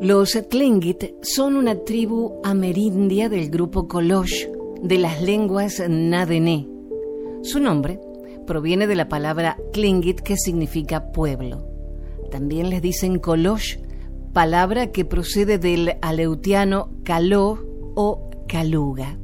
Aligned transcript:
Los 0.00 0.32
Tlingit 0.48 1.12
son 1.20 1.56
una 1.56 1.74
tribu 1.74 2.40
amerindia 2.42 3.28
del 3.28 3.50
grupo 3.50 3.86
Kolosh 3.86 4.46
de 4.82 4.96
las 4.96 5.20
lenguas 5.20 5.82
Nadené. 5.86 6.66
Su 7.42 7.60
nombre 7.60 8.00
proviene 8.46 8.86
de 8.86 8.94
la 8.94 9.10
palabra 9.10 9.58
Tlingit 9.74 10.20
que 10.20 10.38
significa 10.38 11.12
pueblo. 11.12 11.66
También 12.30 12.70
les 12.70 12.80
dicen 12.80 13.18
Kolosh, 13.18 13.76
palabra 14.32 14.90
que 14.90 15.04
procede 15.04 15.58
del 15.58 15.98
aleutiano 16.00 16.94
caló 17.04 17.58
o 17.94 18.30
caluga. 18.48 19.18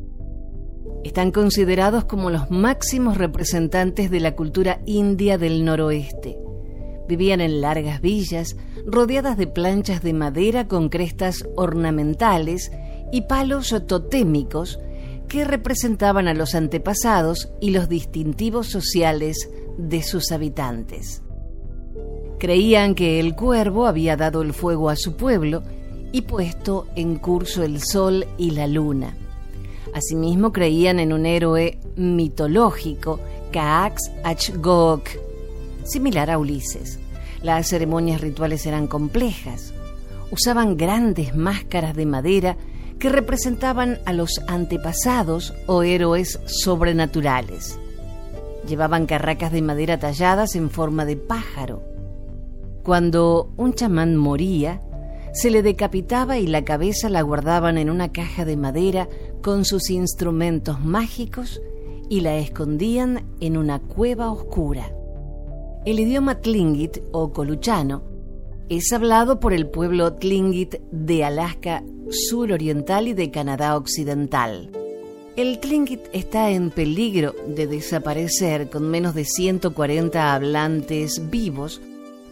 Están 1.04 1.30
considerados 1.30 2.04
como 2.04 2.28
los 2.28 2.50
máximos 2.50 3.16
representantes 3.16 4.10
de 4.10 4.20
la 4.20 4.36
cultura 4.36 4.82
india 4.84 5.38
del 5.38 5.64
noroeste 5.64 6.36
Vivían 7.08 7.40
en 7.40 7.60
largas 7.60 8.00
villas, 8.00 8.56
rodeadas 8.86 9.36
de 9.36 9.46
planchas 9.46 10.02
de 10.02 10.12
madera 10.12 10.68
con 10.68 10.88
crestas 10.88 11.44
ornamentales 11.56 12.70
y 13.12 13.22
palos 13.22 13.74
totémicos 13.86 14.78
que 15.28 15.44
representaban 15.44 16.28
a 16.28 16.34
los 16.34 16.54
antepasados 16.54 17.50
y 17.60 17.70
los 17.70 17.88
distintivos 17.88 18.68
sociales 18.68 19.50
de 19.76 20.02
sus 20.02 20.30
habitantes. 20.30 21.22
Creían 22.38 22.94
que 22.94 23.18
el 23.18 23.34
cuervo 23.34 23.86
había 23.86 24.16
dado 24.16 24.42
el 24.42 24.52
fuego 24.52 24.88
a 24.88 24.96
su 24.96 25.16
pueblo 25.16 25.62
y 26.12 26.22
puesto 26.22 26.86
en 26.94 27.16
curso 27.16 27.64
el 27.64 27.80
sol 27.82 28.24
y 28.38 28.52
la 28.52 28.66
luna. 28.66 29.16
Asimismo 29.94 30.52
creían 30.52 31.00
en 31.00 31.12
un 31.12 31.26
héroe 31.26 31.78
mitológico, 31.96 33.18
Kaax 33.50 34.12
Achgok, 34.22 35.08
similar 35.84 36.30
a 36.30 36.38
Ulises. 36.38 37.00
Las 37.46 37.68
ceremonias 37.68 38.22
rituales 38.22 38.66
eran 38.66 38.88
complejas. 38.88 39.72
Usaban 40.32 40.76
grandes 40.76 41.36
máscaras 41.36 41.94
de 41.94 42.04
madera 42.04 42.56
que 42.98 43.08
representaban 43.08 44.00
a 44.04 44.12
los 44.12 44.40
antepasados 44.48 45.54
o 45.68 45.84
héroes 45.84 46.40
sobrenaturales. 46.46 47.78
Llevaban 48.66 49.06
carracas 49.06 49.52
de 49.52 49.62
madera 49.62 49.96
talladas 49.96 50.56
en 50.56 50.70
forma 50.70 51.04
de 51.04 51.16
pájaro. 51.16 51.84
Cuando 52.82 53.52
un 53.56 53.74
chamán 53.74 54.16
moría, 54.16 54.82
se 55.32 55.50
le 55.50 55.62
decapitaba 55.62 56.38
y 56.38 56.48
la 56.48 56.64
cabeza 56.64 57.08
la 57.10 57.22
guardaban 57.22 57.78
en 57.78 57.90
una 57.90 58.10
caja 58.10 58.44
de 58.44 58.56
madera 58.56 59.08
con 59.40 59.64
sus 59.64 59.88
instrumentos 59.90 60.80
mágicos 60.80 61.62
y 62.10 62.22
la 62.22 62.38
escondían 62.38 63.24
en 63.38 63.56
una 63.56 63.78
cueva 63.78 64.32
oscura. 64.32 64.90
El 65.86 66.00
idioma 66.00 66.40
tlingit 66.40 66.98
o 67.12 67.32
coluchano 67.32 68.02
es 68.68 68.92
hablado 68.92 69.38
por 69.38 69.52
el 69.52 69.68
pueblo 69.68 70.14
tlingit 70.14 70.80
de 70.90 71.22
Alaska 71.22 71.84
suroriental 72.10 73.06
y 73.06 73.14
de 73.14 73.30
Canadá 73.30 73.76
occidental. 73.76 74.72
El 75.36 75.60
tlingit 75.60 76.00
está 76.12 76.50
en 76.50 76.70
peligro 76.70 77.36
de 77.46 77.68
desaparecer 77.68 78.68
con 78.68 78.90
menos 78.90 79.14
de 79.14 79.24
140 79.24 80.34
hablantes 80.34 81.30
vivos, 81.30 81.80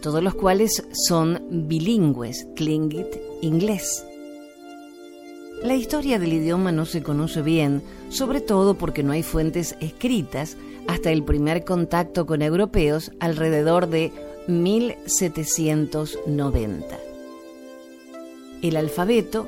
todos 0.01 0.21
los 0.21 0.35
cuales 0.35 0.85
son 1.07 1.41
bilingües, 1.49 2.45
tlingit-inglés. 2.55 4.05
La 5.63 5.75
historia 5.75 6.19
del 6.19 6.33
idioma 6.33 6.73
no 6.73 6.85
se 6.85 7.01
conoce 7.01 7.41
bien, 7.41 7.81
sobre 8.09 8.41
todo 8.41 8.77
porque 8.77 9.01
no 9.01 9.13
hay 9.13 9.23
fuentes 9.23 9.77
escritas 9.79 10.57
hasta 10.87 11.11
el 11.11 11.23
primer 11.23 11.63
contacto 11.63 12.25
con 12.25 12.41
europeos 12.41 13.11
alrededor 13.19 13.87
de 13.87 14.11
1790. 14.47 16.97
El 18.61 18.77
alfabeto 18.77 19.47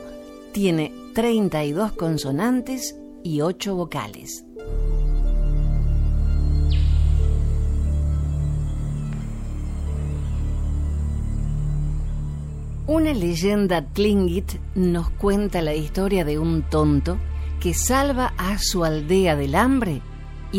tiene 0.52 0.92
32 1.14 1.94
consonantes 1.94 2.98
y 3.24 3.40
8 3.42 3.76
vocales. 3.76 4.44
Una 12.88 13.14
leyenda 13.14 13.82
tlingit 13.82 14.54
nos 14.76 15.10
cuenta 15.10 15.62
la 15.62 15.76
historia 15.76 16.24
de 16.24 16.40
un 16.40 16.64
tonto 16.64 17.18
que 17.60 17.74
salva 17.74 18.34
a 18.38 18.58
su 18.60 18.86
aldea 18.86 19.36
del 19.36 19.56
hambre 19.56 20.02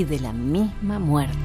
de 0.05 0.21
la 0.21 0.33
misma 0.33 0.99
muerte. 0.99 1.37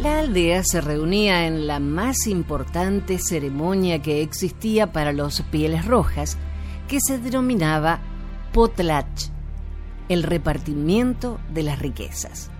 La 0.00 0.20
aldea 0.20 0.62
se 0.62 0.80
reunía 0.80 1.46
en 1.46 1.66
la 1.66 1.80
más 1.80 2.28
importante 2.28 3.18
ceremonia 3.18 4.00
que 4.00 4.22
existía 4.22 4.92
para 4.92 5.12
los 5.12 5.42
pieles 5.42 5.86
rojas, 5.86 6.38
que 6.86 6.98
se 7.00 7.18
denominaba 7.18 8.00
Potlach, 8.52 9.30
el 10.08 10.22
repartimiento 10.22 11.40
de 11.52 11.64
las 11.64 11.80
riquezas. 11.80 12.50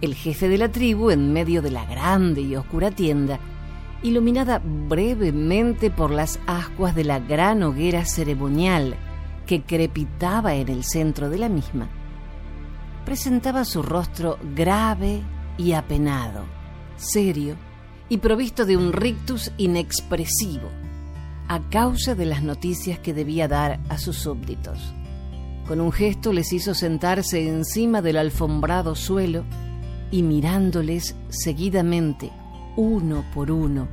El 0.00 0.14
jefe 0.14 0.48
de 0.48 0.58
la 0.58 0.70
tribu, 0.70 1.10
en 1.10 1.32
medio 1.32 1.62
de 1.62 1.70
la 1.70 1.84
grande 1.84 2.40
y 2.40 2.56
oscura 2.56 2.90
tienda, 2.90 3.38
iluminada 4.02 4.60
brevemente 4.64 5.90
por 5.90 6.10
las 6.10 6.40
ascuas 6.46 6.94
de 6.94 7.04
la 7.04 7.20
gran 7.20 7.62
hoguera 7.62 8.04
ceremonial 8.04 8.96
que 9.48 9.62
crepitaba 9.62 10.54
en 10.56 10.68
el 10.68 10.84
centro 10.84 11.30
de 11.30 11.38
la 11.38 11.48
misma, 11.48 11.88
presentaba 13.06 13.64
su 13.64 13.82
rostro 13.82 14.38
grave 14.54 15.22
y 15.56 15.72
apenado, 15.72 16.44
serio 16.96 17.56
y 18.10 18.18
provisto 18.18 18.66
de 18.66 18.76
un 18.76 18.92
rictus 18.92 19.50
inexpresivo, 19.56 20.68
a 21.48 21.60
causa 21.70 22.14
de 22.14 22.26
las 22.26 22.42
noticias 22.42 22.98
que 22.98 23.14
debía 23.14 23.48
dar 23.48 23.80
a 23.88 23.96
sus 23.96 24.18
súbditos. 24.18 24.92
Con 25.66 25.80
un 25.80 25.92
gesto 25.92 26.34
les 26.34 26.52
hizo 26.52 26.74
sentarse 26.74 27.48
encima 27.48 28.02
del 28.02 28.18
alfombrado 28.18 28.94
suelo 28.94 29.44
y 30.10 30.22
mirándoles 30.22 31.16
seguidamente, 31.30 32.30
uno 32.76 33.24
por 33.32 33.50
uno, 33.50 33.88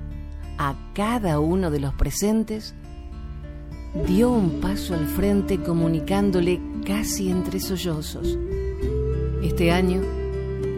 a 0.57 0.75
cada 0.93 1.39
uno 1.39 1.71
de 1.71 1.79
los 1.79 1.93
presentes, 1.93 2.75
dio 4.03 4.29
un 4.29 4.59
paso 4.59 4.93
al 4.93 5.07
frente 5.07 5.57
comunicándole 5.57 6.59
casi 6.85 7.29
entre 7.29 7.59
sollozos. 7.59 8.37
Este 9.41 9.71
año, 9.71 10.01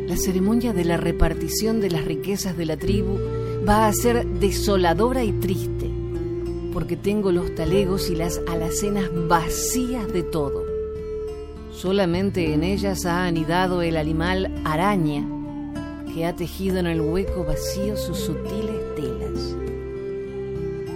la 0.07 0.15
ceremonia 0.15 0.71
de 0.71 0.85
la 0.85 0.97
repartición 0.97 1.81
de 1.81 1.89
las 1.89 2.05
riquezas 2.05 2.55
de 2.55 2.65
la 2.65 2.77
tribu 2.77 3.17
va 3.67 3.87
a 3.87 3.93
ser 3.93 4.25
desoladora 4.25 5.23
y 5.23 5.31
triste, 5.31 5.89
porque 6.71 6.95
tengo 6.95 7.31
los 7.31 7.53
talegos 7.55 8.09
y 8.09 8.15
las 8.15 8.39
alacenas 8.47 9.09
vacías 9.27 10.07
de 10.13 10.23
todo. 10.23 10.63
Solamente 11.71 12.53
en 12.53 12.63
ellas 12.63 13.05
ha 13.05 13.25
anidado 13.25 13.81
el 13.81 13.97
animal 13.97 14.53
araña, 14.63 15.27
que 16.13 16.25
ha 16.25 16.35
tejido 16.35 16.77
en 16.77 16.87
el 16.87 17.01
hueco 17.01 17.43
vacío 17.43 17.97
sus 17.97 18.17
sutiles 18.17 18.95
telas. 18.95 19.55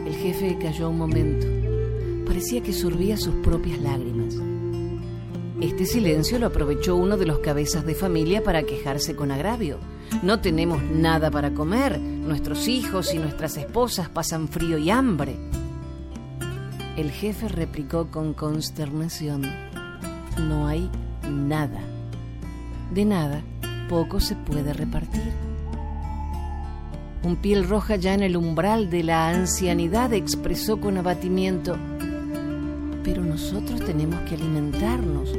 El 0.06 0.16
jefe 0.16 0.58
cayó 0.62 0.90
un 0.90 0.98
momento 0.98 1.61
parecía 2.32 2.64
que 2.64 2.72
sorbía 2.72 3.18
sus 3.18 3.36
propias 3.44 3.78
lágrimas. 3.82 4.36
Este 5.60 5.86
silencio 5.86 6.40
lo 6.40 6.48
aprovechó 6.48 6.96
uno 6.96 7.18
de 7.18 7.26
los 7.26 7.40
cabezas 7.40 7.86
de 7.86 7.94
familia 7.94 8.42
para 8.42 8.64
quejarse 8.64 9.18
con 9.18 9.32
agravio. 9.32 9.80
No 10.24 10.40
tenemos 10.40 10.82
nada 10.82 11.30
para 11.30 11.54
comer, 11.54 12.00
nuestros 12.00 12.70
hijos 12.70 13.14
y 13.14 13.18
nuestras 13.18 13.58
esposas 13.58 14.08
pasan 14.08 14.48
frío 14.48 14.78
y 14.78 14.90
hambre. 14.90 15.36
El 16.96 17.12
jefe 17.12 17.50
replicó 17.50 18.10
con 18.10 18.34
consternación, 18.34 19.42
no 20.40 20.68
hay 20.68 20.90
nada. 21.30 21.82
De 22.94 23.04
nada, 23.04 23.44
poco 23.90 24.22
se 24.22 24.38
puede 24.38 24.72
repartir. 24.72 25.34
Un 27.24 27.36
piel 27.36 27.68
roja 27.68 27.98
ya 27.98 28.14
en 28.14 28.24
el 28.24 28.38
umbral 28.38 28.90
de 28.90 29.04
la 29.04 29.28
ancianidad 29.28 30.14
expresó 30.14 30.80
con 30.80 30.98
abatimiento, 30.98 31.78
pero 33.04 33.24
nosotros 33.24 33.80
tenemos 33.82 34.20
que 34.22 34.36
alimentarnos, 34.36 35.30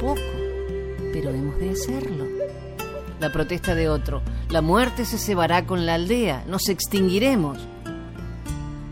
poco, 0.00 0.20
pero 1.12 1.30
hemos 1.30 1.58
de 1.58 1.70
hacerlo. 1.70 2.24
La 3.20 3.32
protesta 3.32 3.74
de 3.74 3.88
otro, 3.88 4.22
la 4.50 4.60
muerte 4.60 5.04
se 5.04 5.18
cebará 5.18 5.66
con 5.66 5.86
la 5.86 5.94
aldea, 5.94 6.44
nos 6.46 6.68
extinguiremos. 6.68 7.58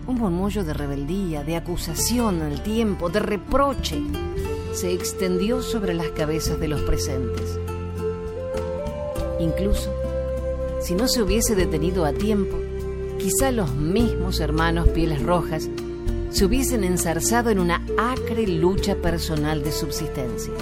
Un 0.06 0.16
murmullo 0.16 0.64
de 0.64 0.74
rebeldía, 0.74 1.44
de 1.44 1.56
acusación 1.56 2.42
al 2.42 2.62
tiempo, 2.62 3.10
de 3.10 3.20
reproche, 3.20 4.02
se 4.72 4.92
extendió 4.92 5.62
sobre 5.62 5.94
las 5.94 6.08
cabezas 6.08 6.58
de 6.58 6.68
los 6.68 6.80
presentes. 6.82 7.58
Incluso 9.40 9.90
si 10.84 10.94
no 10.94 11.08
se 11.08 11.22
hubiese 11.22 11.54
detenido 11.54 12.04
a 12.04 12.12
tiempo, 12.12 12.58
quizá 13.18 13.50
los 13.50 13.74
mismos 13.74 14.40
hermanos 14.40 14.88
Pieles 14.88 15.22
Rojas 15.22 15.70
se 16.34 16.44
hubiesen 16.44 16.82
ensarzado 16.82 17.50
en 17.50 17.60
una 17.60 17.80
acre 17.96 18.48
lucha 18.48 18.96
personal 18.96 19.62
de 19.62 19.70
subsistencia. 19.70 20.52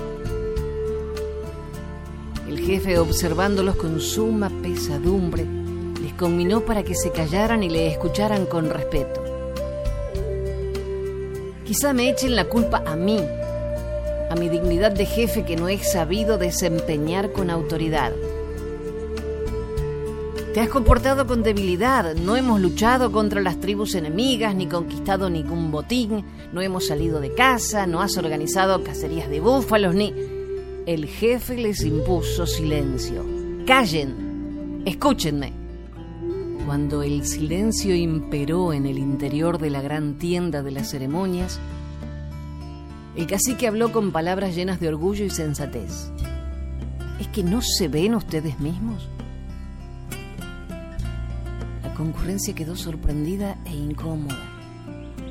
El 2.46 2.60
jefe, 2.60 2.98
observándolos 2.98 3.76
con 3.76 3.98
suma 3.98 4.50
pesadumbre, 4.62 5.46
les 6.02 6.12
conminó 6.12 6.60
para 6.66 6.82
que 6.82 6.94
se 6.94 7.10
callaran 7.10 7.62
y 7.62 7.70
le 7.70 7.90
escucharan 7.90 8.44
con 8.44 8.68
respeto. 8.68 9.24
Quizá 11.64 11.94
me 11.94 12.10
echen 12.10 12.36
la 12.36 12.50
culpa 12.50 12.82
a 12.84 12.94
mí, 12.94 13.20
a 14.28 14.34
mi 14.34 14.50
dignidad 14.50 14.92
de 14.92 15.06
jefe 15.06 15.42
que 15.46 15.56
no 15.56 15.70
he 15.70 15.78
sabido 15.78 16.36
desempeñar 16.36 17.32
con 17.32 17.48
autoridad. 17.48 18.12
Te 20.54 20.60
has 20.60 20.68
comportado 20.68 21.26
con 21.26 21.42
debilidad, 21.42 22.14
no 22.14 22.36
hemos 22.36 22.60
luchado 22.60 23.10
contra 23.10 23.40
las 23.40 23.58
tribus 23.58 23.94
enemigas, 23.94 24.54
ni 24.54 24.66
conquistado 24.66 25.30
ningún 25.30 25.70
botín, 25.70 26.26
no 26.52 26.60
hemos 26.60 26.88
salido 26.88 27.20
de 27.20 27.32
casa, 27.32 27.86
no 27.86 28.02
has 28.02 28.18
organizado 28.18 28.84
cacerías 28.84 29.30
de 29.30 29.40
búfalos, 29.40 29.94
ni... 29.94 30.12
El 30.84 31.06
jefe 31.06 31.56
les 31.56 31.82
impuso 31.84 32.46
silencio. 32.46 33.24
Callen, 33.66 34.82
escúchenme. 34.84 35.54
Cuando 36.66 37.02
el 37.02 37.24
silencio 37.24 37.94
imperó 37.94 38.74
en 38.74 38.84
el 38.84 38.98
interior 38.98 39.58
de 39.58 39.70
la 39.70 39.80
gran 39.80 40.18
tienda 40.18 40.62
de 40.62 40.72
las 40.72 40.90
ceremonias, 40.90 41.60
el 43.16 43.26
cacique 43.26 43.68
habló 43.68 43.90
con 43.90 44.12
palabras 44.12 44.54
llenas 44.54 44.80
de 44.80 44.88
orgullo 44.88 45.24
y 45.24 45.30
sensatez. 45.30 46.10
¿Es 47.20 47.28
que 47.28 47.42
no 47.42 47.62
se 47.62 47.88
ven 47.88 48.14
ustedes 48.14 48.60
mismos? 48.60 49.08
Concurrencia 52.02 52.52
quedó 52.52 52.74
sorprendida 52.74 53.58
e 53.64 53.70
incómoda. 53.70 54.36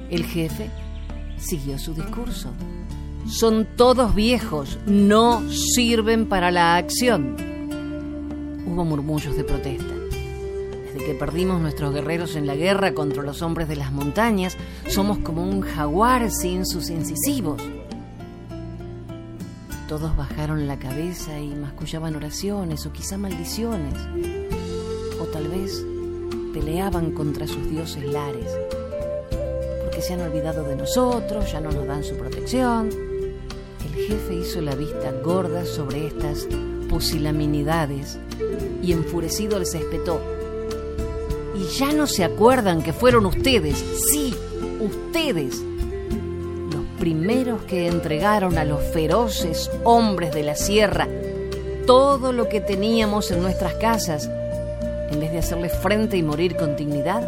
El 0.09 0.23
jefe 0.23 0.69
siguió 1.37 1.77
su 1.77 1.93
discurso. 1.93 2.49
Son 3.27 3.67
todos 3.75 4.15
viejos, 4.15 4.79
no 4.85 5.43
sirven 5.49 6.29
para 6.29 6.49
la 6.49 6.77
acción. 6.77 7.35
Hubo 8.65 8.85
murmullos 8.85 9.35
de 9.35 9.43
protesta. 9.43 9.93
Desde 10.85 11.05
que 11.05 11.13
perdimos 11.13 11.59
nuestros 11.59 11.93
guerreros 11.93 12.37
en 12.37 12.47
la 12.47 12.55
guerra 12.55 12.93
contra 12.93 13.21
los 13.21 13.41
hombres 13.41 13.67
de 13.67 13.75
las 13.75 13.91
montañas, 13.91 14.55
somos 14.87 15.17
como 15.17 15.43
un 15.43 15.59
jaguar 15.59 16.31
sin 16.31 16.65
sus 16.65 16.89
incisivos. 16.89 17.61
Todos 19.89 20.15
bajaron 20.15 20.67
la 20.67 20.79
cabeza 20.79 21.37
y 21.37 21.53
mascullaban 21.53 22.15
oraciones 22.15 22.85
o 22.85 22.93
quizá 22.93 23.17
maldiciones. 23.17 23.93
O 25.19 25.25
tal 25.25 25.49
vez 25.49 25.85
peleaban 26.53 27.11
contra 27.11 27.47
sus 27.47 27.69
dioses 27.69 28.03
lares, 28.05 28.47
porque 29.83 30.01
se 30.01 30.13
han 30.13 30.21
olvidado 30.21 30.63
de 30.63 30.75
nosotros, 30.75 31.51
ya 31.51 31.59
no 31.59 31.71
nos 31.71 31.85
dan 31.87 32.03
su 32.03 32.15
protección. 32.15 32.89
El 33.85 34.07
jefe 34.07 34.35
hizo 34.35 34.61
la 34.61 34.75
vista 34.75 35.11
gorda 35.23 35.65
sobre 35.65 36.07
estas 36.07 36.47
pusilaminidades 36.89 38.19
y 38.81 38.91
enfurecido 38.91 39.59
les 39.59 39.73
espetó. 39.73 40.19
Y 41.55 41.65
ya 41.77 41.91
no 41.91 42.07
se 42.07 42.23
acuerdan 42.23 42.81
que 42.81 42.93
fueron 42.93 43.25
ustedes, 43.25 43.77
sí, 44.11 44.33
ustedes, 44.79 45.61
los 46.71 46.85
primeros 46.99 47.61
que 47.63 47.87
entregaron 47.87 48.57
a 48.57 48.65
los 48.65 48.81
feroces 48.81 49.69
hombres 49.83 50.33
de 50.33 50.43
la 50.43 50.55
sierra 50.55 51.07
todo 51.85 52.31
lo 52.31 52.47
que 52.47 52.61
teníamos 52.61 53.31
en 53.31 53.41
nuestras 53.41 53.73
casas 53.75 54.29
en 55.11 55.19
vez 55.19 55.31
de 55.31 55.39
hacerle 55.39 55.69
frente 55.69 56.17
y 56.17 56.23
morir 56.23 56.55
con 56.55 56.75
dignidad? 56.75 57.27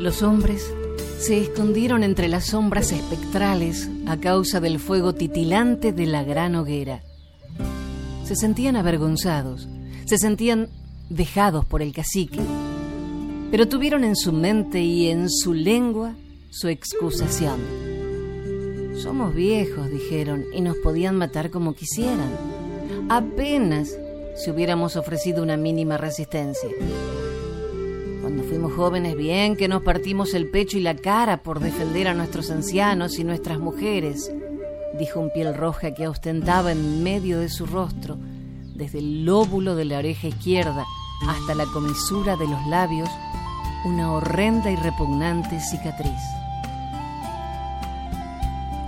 Los 0.00 0.22
hombres 0.22 0.72
se 1.18 1.40
escondieron 1.40 2.04
entre 2.04 2.28
las 2.28 2.46
sombras 2.46 2.92
espectrales 2.92 3.88
a 4.06 4.16
causa 4.16 4.60
del 4.60 4.78
fuego 4.78 5.14
titilante 5.14 5.92
de 5.92 6.06
la 6.06 6.22
gran 6.22 6.54
hoguera. 6.54 7.02
Se 8.24 8.36
sentían 8.36 8.76
avergonzados, 8.76 9.68
se 10.04 10.18
sentían 10.18 10.68
dejados 11.10 11.64
por 11.64 11.82
el 11.82 11.92
cacique, 11.92 12.40
pero 13.50 13.68
tuvieron 13.68 14.04
en 14.04 14.14
su 14.14 14.32
mente 14.32 14.80
y 14.82 15.08
en 15.08 15.28
su 15.28 15.54
lengua 15.54 16.14
su 16.50 16.68
excusación. 16.68 17.60
Somos 19.02 19.34
viejos, 19.34 19.90
dijeron, 19.90 20.44
y 20.52 20.60
nos 20.60 20.76
podían 20.76 21.16
matar 21.16 21.50
como 21.50 21.74
quisieran. 21.74 22.30
Apenas 23.08 23.96
si 24.38 24.50
hubiéramos 24.50 24.96
ofrecido 24.96 25.42
una 25.42 25.56
mínima 25.56 25.98
resistencia. 25.98 26.70
Cuando 28.20 28.44
fuimos 28.44 28.72
jóvenes, 28.72 29.16
bien 29.16 29.56
que 29.56 29.68
nos 29.68 29.82
partimos 29.82 30.32
el 30.32 30.48
pecho 30.48 30.78
y 30.78 30.80
la 30.80 30.94
cara 30.94 31.42
por 31.42 31.60
defender 31.60 32.06
a 32.08 32.14
nuestros 32.14 32.50
ancianos 32.50 33.18
y 33.18 33.24
nuestras 33.24 33.58
mujeres, 33.58 34.32
dijo 34.98 35.20
un 35.20 35.30
piel 35.30 35.54
roja 35.54 35.92
que 35.92 36.06
ostentaba 36.06 36.72
en 36.72 37.02
medio 37.02 37.40
de 37.40 37.48
su 37.48 37.66
rostro, 37.66 38.16
desde 38.74 39.00
el 39.00 39.24
lóbulo 39.24 39.74
de 39.74 39.84
la 39.84 39.98
oreja 39.98 40.28
izquierda 40.28 40.86
hasta 41.26 41.54
la 41.56 41.64
comisura 41.66 42.36
de 42.36 42.46
los 42.46 42.64
labios, 42.68 43.08
una 43.84 44.12
horrenda 44.12 44.70
y 44.70 44.76
repugnante 44.76 45.60
cicatriz 45.60 46.20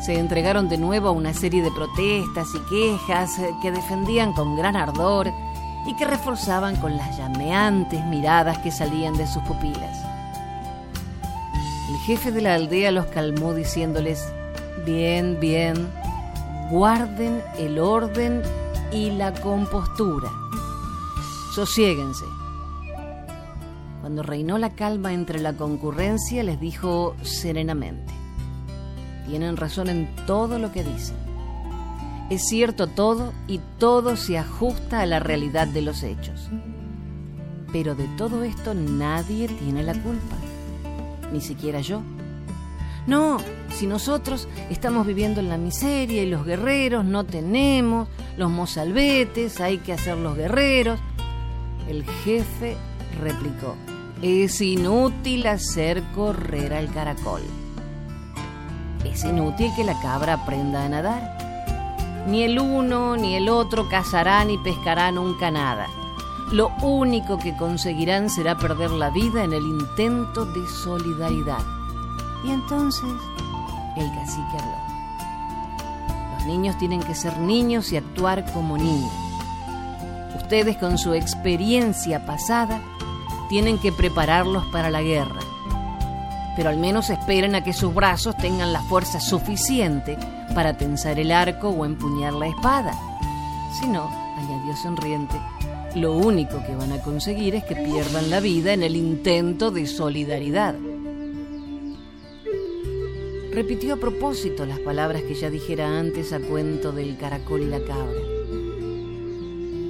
se 0.04 0.18
entregaron 0.18 0.68
de 0.68 0.78
nuevo 0.78 1.08
a 1.08 1.12
una 1.12 1.34
serie 1.34 1.62
de 1.62 1.70
protestas 1.70 2.48
y 2.54 2.60
quejas 2.70 3.38
que 3.60 3.70
defendían 3.70 4.32
con 4.32 4.56
gran 4.56 4.74
ardor 4.74 5.30
y 5.86 5.94
que 5.96 6.06
reforzaban 6.06 6.76
con 6.76 6.96
las 6.96 7.18
llameantes 7.18 8.04
miradas 8.06 8.58
que 8.58 8.70
salían 8.70 9.16
de 9.16 9.26
sus 9.26 9.42
pupilas. 9.42 9.98
El 11.90 11.98
jefe 12.06 12.32
de 12.32 12.40
la 12.40 12.54
aldea 12.54 12.92
los 12.92 13.06
calmó 13.06 13.52
diciéndoles, 13.52 14.26
bien, 14.86 15.38
bien, 15.40 15.88
guarden 16.70 17.42
el 17.58 17.78
orden 17.78 18.42
y 18.92 19.10
la 19.10 19.34
compostura. 19.34 20.30
Sosiéguense. 21.54 22.24
Cuando 24.00 24.22
reinó 24.22 24.56
la 24.56 24.70
calma 24.70 25.12
entre 25.12 25.40
la 25.40 25.52
concurrencia, 25.52 26.42
les 26.42 26.58
dijo 26.58 27.16
serenamente, 27.22 28.19
tienen 29.30 29.56
razón 29.56 29.88
en 29.88 30.08
todo 30.26 30.58
lo 30.58 30.72
que 30.72 30.82
dicen. 30.82 31.16
Es 32.30 32.48
cierto 32.48 32.88
todo 32.88 33.32
y 33.46 33.60
todo 33.78 34.16
se 34.16 34.38
ajusta 34.38 35.00
a 35.00 35.06
la 35.06 35.20
realidad 35.20 35.68
de 35.68 35.82
los 35.82 36.02
hechos. 36.02 36.48
Pero 37.72 37.94
de 37.94 38.08
todo 38.16 38.42
esto 38.42 38.74
nadie 38.74 39.46
tiene 39.46 39.84
la 39.84 39.94
culpa, 39.94 40.36
ni 41.32 41.40
siquiera 41.40 41.80
yo. 41.80 42.02
No, 43.06 43.38
si 43.72 43.86
nosotros 43.86 44.48
estamos 44.68 45.06
viviendo 45.06 45.38
en 45.38 45.48
la 45.48 45.58
miseria 45.58 46.22
y 46.24 46.28
los 46.28 46.44
guerreros 46.44 47.04
no 47.04 47.24
tenemos, 47.24 48.08
los 48.36 48.50
mozalbetes, 48.50 49.60
hay 49.60 49.78
que 49.78 49.92
hacer 49.92 50.16
los 50.16 50.36
guerreros. 50.36 50.98
El 51.88 52.04
jefe 52.24 52.76
replicó, 53.20 53.76
es 54.22 54.60
inútil 54.60 55.46
hacer 55.46 56.02
correr 56.14 56.74
al 56.74 56.92
caracol. 56.92 57.42
Es 59.04 59.24
inútil 59.24 59.72
que 59.74 59.84
la 59.84 59.98
cabra 60.00 60.34
aprenda 60.34 60.84
a 60.84 60.88
nadar. 60.88 61.36
Ni 62.26 62.42
el 62.42 62.58
uno 62.58 63.16
ni 63.16 63.34
el 63.34 63.48
otro 63.48 63.88
cazarán 63.88 64.48
ni 64.48 64.58
pescarán 64.58 65.14
nunca 65.14 65.50
nada. 65.50 65.86
Lo 66.52 66.68
único 66.82 67.38
que 67.38 67.56
conseguirán 67.56 68.28
será 68.28 68.56
perder 68.56 68.90
la 68.90 69.10
vida 69.10 69.44
en 69.44 69.52
el 69.52 69.62
intento 69.62 70.44
de 70.44 70.66
solidaridad. 70.68 71.62
Y 72.44 72.50
entonces 72.50 73.10
el 73.96 74.12
cacique 74.12 74.58
habló. 74.58 74.90
Los 76.34 76.46
niños 76.46 76.76
tienen 76.78 77.02
que 77.02 77.14
ser 77.14 77.38
niños 77.38 77.92
y 77.92 77.96
actuar 77.96 78.44
como 78.52 78.76
niños. 78.76 79.12
Ustedes 80.36 80.76
con 80.76 80.98
su 80.98 81.14
experiencia 81.14 82.26
pasada 82.26 82.80
tienen 83.48 83.78
que 83.78 83.92
prepararlos 83.92 84.64
para 84.66 84.90
la 84.90 85.02
guerra. 85.02 85.40
Pero 86.56 86.68
al 86.68 86.76
menos 86.76 87.10
esperen 87.10 87.54
a 87.54 87.62
que 87.62 87.72
sus 87.72 87.94
brazos 87.94 88.36
tengan 88.36 88.72
la 88.72 88.82
fuerza 88.82 89.20
suficiente 89.20 90.18
para 90.54 90.76
tensar 90.76 91.18
el 91.18 91.32
arco 91.32 91.68
o 91.68 91.84
empuñar 91.84 92.32
la 92.32 92.48
espada. 92.48 92.92
Si 93.78 93.86
no, 93.86 94.08
añadió 94.36 94.76
sonriente, 94.76 95.36
lo 95.94 96.12
único 96.12 96.62
que 96.64 96.74
van 96.74 96.92
a 96.92 97.02
conseguir 97.02 97.54
es 97.54 97.64
que 97.64 97.76
pierdan 97.76 98.30
la 98.30 98.40
vida 98.40 98.72
en 98.72 98.82
el 98.82 98.96
intento 98.96 99.70
de 99.70 99.86
solidaridad. 99.86 100.74
Repitió 103.52 103.94
a 103.94 103.96
propósito 103.96 104.64
las 104.64 104.78
palabras 104.78 105.22
que 105.22 105.34
ya 105.34 105.50
dijera 105.50 105.98
antes 105.98 106.32
a 106.32 106.38
cuento 106.38 106.92
del 106.92 107.16
caracol 107.16 107.62
y 107.62 107.66
la 107.66 107.80
cabra. 107.80 108.20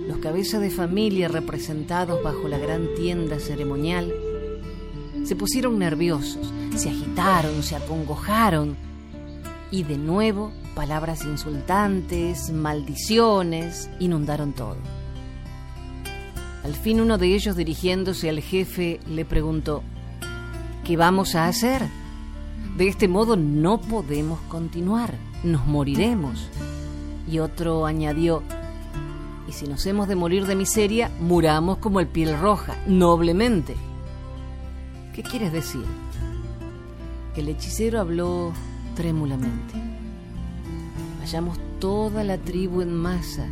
Los 0.09 0.19
cabezas 0.19 0.61
de 0.61 0.71
familia 0.71 1.29
representados 1.29 2.23
bajo 2.23 2.49
la 2.49 2.59
gran 2.59 2.95
tienda 2.95 3.39
ceremonial 3.39 4.13
se 5.31 5.37
pusieron 5.37 5.79
nerviosos, 5.79 6.53
se 6.75 6.91
agitaron, 6.91 7.63
se 7.63 7.77
acongojaron 7.77 8.75
y 9.71 9.85
de 9.85 9.97
nuevo 9.97 10.51
palabras 10.75 11.25
insultantes, 11.25 12.51
maldiciones, 12.51 13.89
inundaron 14.01 14.53
todo. 14.53 14.75
Al 16.65 16.75
fin 16.75 17.01
uno 17.01 17.17
de 17.17 17.33
ellos 17.33 17.55
dirigiéndose 17.55 18.29
al 18.29 18.41
jefe 18.41 18.99
le 19.09 19.25
preguntó, 19.25 19.85
¿qué 20.85 20.97
vamos 20.97 21.37
a 21.37 21.47
hacer? 21.47 21.81
De 22.77 22.89
este 22.89 23.07
modo 23.07 23.37
no 23.37 23.81
podemos 23.81 24.41
continuar, 24.49 25.15
nos 25.45 25.65
moriremos. 25.65 26.49
Y 27.31 27.39
otro 27.39 27.87
añadió, 27.87 28.43
y 29.49 29.53
si 29.53 29.69
nos 29.69 29.87
hemos 29.87 30.09
de 30.09 30.17
morir 30.17 30.47
de 30.47 30.57
miseria, 30.57 31.09
muramos 31.21 31.79
como 31.79 32.01
el 32.01 32.09
piel 32.09 32.37
roja, 32.37 32.75
noblemente. 32.89 33.77
¿Qué 35.15 35.23
quieres 35.23 35.53
decir? 35.53 35.85
El 37.37 37.49
hechicero 37.49 38.01
habló 38.01 38.53
trémulamente. 38.95 39.75
Vayamos 41.19 41.59
toda 41.81 42.23
la 42.23 42.39
tribu 42.39 42.81
en 42.81 42.95
masa, 42.95 43.47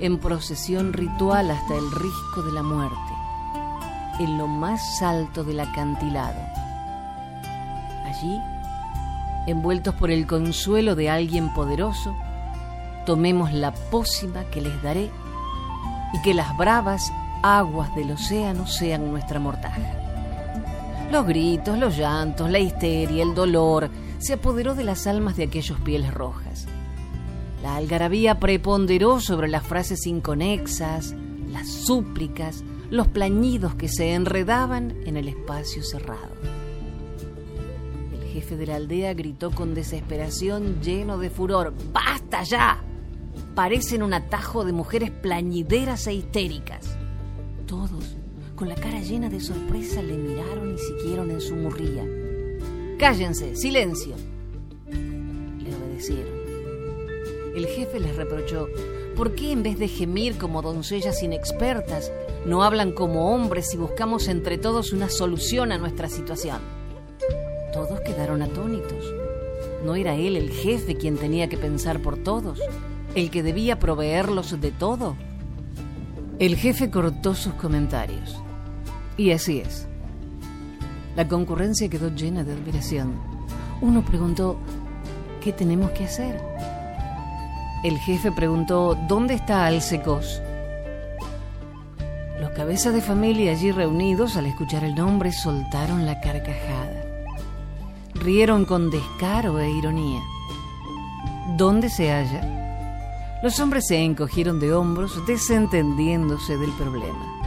en 0.00 0.18
procesión 0.18 0.92
ritual 0.92 1.50
hasta 1.50 1.74
el 1.74 1.90
risco 1.90 2.42
de 2.42 2.52
la 2.52 2.62
muerte, 2.62 3.12
en 4.20 4.36
lo 4.36 4.46
más 4.46 5.02
alto 5.02 5.44
del 5.44 5.60
acantilado. 5.60 6.40
Allí 8.04 8.38
envueltos 9.46 9.94
por 9.94 10.10
el 10.10 10.26
consuelo 10.26 10.94
de 10.94 11.08
alguien 11.08 11.52
poderoso, 11.54 12.14
tomemos 13.06 13.52
la 13.52 13.72
pócima 13.72 14.44
que 14.44 14.60
les 14.60 14.82
daré 14.82 15.10
y 16.12 16.20
que 16.20 16.34
las 16.34 16.54
bravas 16.58 17.10
aguas 17.42 17.94
del 17.94 18.10
océano 18.10 18.66
sean 18.66 19.10
nuestra 19.10 19.40
mortaja. 19.40 20.07
Los 21.10 21.26
gritos, 21.26 21.78
los 21.78 21.96
llantos, 21.96 22.50
la 22.50 22.58
histeria, 22.58 23.22
el 23.22 23.34
dolor 23.34 23.90
se 24.18 24.34
apoderó 24.34 24.74
de 24.74 24.84
las 24.84 25.06
almas 25.06 25.36
de 25.36 25.44
aquellos 25.44 25.78
pieles 25.80 26.12
rojas. 26.12 26.66
La 27.62 27.76
algarabía 27.76 28.38
preponderó 28.38 29.20
sobre 29.20 29.48
las 29.48 29.66
frases 29.66 30.06
inconexas, 30.06 31.14
las 31.50 31.68
súplicas, 31.68 32.62
los 32.90 33.08
plañidos 33.08 33.74
que 33.74 33.88
se 33.88 34.14
enredaban 34.14 34.94
en 35.06 35.16
el 35.16 35.28
espacio 35.28 35.82
cerrado 35.82 36.58
jefe 38.40 38.56
de 38.56 38.66
la 38.66 38.76
aldea 38.76 39.14
gritó 39.14 39.50
con 39.50 39.74
desesperación 39.74 40.80
lleno 40.80 41.18
de 41.18 41.28
furor, 41.28 41.74
¡Basta 41.92 42.44
ya! 42.44 42.78
Parecen 43.56 44.04
un 44.04 44.14
atajo 44.14 44.64
de 44.64 44.72
mujeres 44.72 45.10
plañideras 45.10 46.06
e 46.06 46.14
histéricas. 46.14 46.96
Todos, 47.66 48.16
con 48.58 48.68
la 48.68 48.74
cara 48.74 48.98
llena 48.98 49.28
de 49.28 49.38
sorpresa, 49.38 50.02
le 50.02 50.16
miraron 50.16 50.74
y 50.74 50.78
siguieron 50.78 51.30
en 51.30 51.40
su 51.40 51.54
murría. 51.54 52.04
Cállense, 52.98 53.54
silencio. 53.54 54.16
Le 54.88 55.76
obedecieron. 55.76 56.34
El 57.54 57.66
jefe 57.66 58.00
les 58.00 58.16
reprochó, 58.16 58.68
¿por 59.14 59.36
qué 59.36 59.52
en 59.52 59.62
vez 59.62 59.78
de 59.78 59.86
gemir 59.86 60.38
como 60.38 60.60
doncellas 60.60 61.22
inexpertas, 61.22 62.10
no 62.46 62.64
hablan 62.64 62.90
como 62.90 63.32
hombres 63.32 63.72
y 63.74 63.76
buscamos 63.76 64.26
entre 64.26 64.58
todos 64.58 64.92
una 64.92 65.08
solución 65.08 65.70
a 65.70 65.78
nuestra 65.78 66.08
situación? 66.08 66.58
Todos 67.72 68.00
quedaron 68.00 68.42
atónitos. 68.42 69.04
¿No 69.84 69.94
era 69.94 70.16
él 70.16 70.36
el 70.36 70.50
jefe 70.50 70.96
quien 70.96 71.16
tenía 71.16 71.48
que 71.48 71.58
pensar 71.58 72.02
por 72.02 72.16
todos? 72.24 72.58
¿El 73.14 73.30
que 73.30 73.44
debía 73.44 73.78
proveerlos 73.78 74.60
de 74.60 74.72
todo? 74.72 75.14
El 76.40 76.56
jefe 76.56 76.90
cortó 76.90 77.36
sus 77.36 77.54
comentarios. 77.54 78.42
Y 79.18 79.32
así 79.32 79.58
es. 79.58 79.86
La 81.16 81.28
concurrencia 81.28 81.90
quedó 81.90 82.08
llena 82.08 82.42
de 82.42 82.54
admiración. 82.54 83.12
Uno 83.82 84.02
preguntó, 84.02 84.58
¿qué 85.42 85.52
tenemos 85.52 85.90
que 85.90 86.04
hacer? 86.04 86.40
El 87.84 87.98
jefe 87.98 88.32
preguntó, 88.32 88.96
¿dónde 89.06 89.34
está 89.34 89.66
Alsecos? 89.66 90.40
Los 92.40 92.50
cabezas 92.52 92.94
de 92.94 93.02
familia 93.02 93.52
allí 93.52 93.70
reunidos, 93.72 94.36
al 94.36 94.46
escuchar 94.46 94.84
el 94.84 94.94
nombre, 94.94 95.32
soltaron 95.32 96.06
la 96.06 96.18
carcajada 96.22 97.08
rieron 98.18 98.64
con 98.64 98.90
descaro 98.90 99.58
e 99.58 99.70
ironía. 99.70 100.20
¿Dónde 101.56 101.88
se 101.88 102.10
halla? 102.10 103.40
Los 103.42 103.58
hombres 103.60 103.86
se 103.86 103.96
encogieron 103.96 104.58
de 104.60 104.72
hombros, 104.72 105.24
desentendiéndose 105.26 106.56
del 106.56 106.72
problema. 106.72 107.37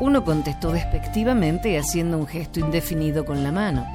Uno 0.00 0.24
contestó 0.24 0.72
despectivamente 0.72 1.78
haciendo 1.78 2.18
un 2.18 2.26
gesto 2.26 2.60
indefinido 2.60 3.24
con 3.24 3.42
la 3.42 3.52
mano. 3.52 3.86